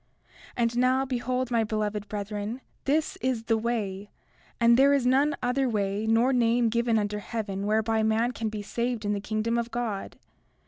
31:21 0.57 0.57
And 0.57 0.77
now, 0.79 1.05
behold, 1.05 1.51
my 1.51 1.63
beloved 1.63 2.09
brethren, 2.09 2.61
this 2.85 3.17
is 3.21 3.43
the 3.43 3.55
way; 3.55 4.09
and 4.59 4.75
there 4.75 4.95
is 4.95 5.05
none 5.05 5.35
other 5.43 5.69
way 5.69 6.07
nor 6.07 6.33
name 6.33 6.69
given 6.69 6.97
under 6.97 7.19
heaven 7.19 7.67
whereby 7.67 8.01
man 8.01 8.31
can 8.31 8.49
be 8.49 8.63
saved 8.63 9.05
in 9.05 9.13
the 9.13 9.19
kingdom 9.21 9.59
of 9.59 9.69
God. 9.69 10.17